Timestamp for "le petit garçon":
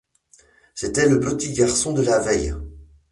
1.07-1.93